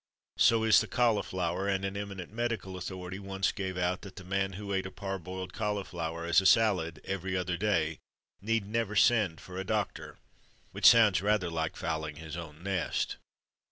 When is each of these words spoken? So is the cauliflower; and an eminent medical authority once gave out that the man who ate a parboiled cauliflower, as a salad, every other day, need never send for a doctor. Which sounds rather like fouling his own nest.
So 0.39 0.63
is 0.63 0.81
the 0.81 0.87
cauliflower; 0.87 1.67
and 1.67 1.85
an 1.85 1.95
eminent 1.95 2.33
medical 2.33 2.75
authority 2.75 3.19
once 3.19 3.51
gave 3.51 3.77
out 3.77 4.01
that 4.01 4.15
the 4.15 4.23
man 4.23 4.53
who 4.53 4.73
ate 4.73 4.87
a 4.87 4.89
parboiled 4.91 5.53
cauliflower, 5.53 6.25
as 6.25 6.41
a 6.41 6.47
salad, 6.47 6.99
every 7.05 7.37
other 7.37 7.55
day, 7.55 7.99
need 8.41 8.65
never 8.65 8.95
send 8.95 9.39
for 9.39 9.59
a 9.59 9.63
doctor. 9.63 10.17
Which 10.71 10.87
sounds 10.87 11.21
rather 11.21 11.51
like 11.51 11.75
fouling 11.77 12.15
his 12.15 12.35
own 12.35 12.63
nest. 12.63 13.17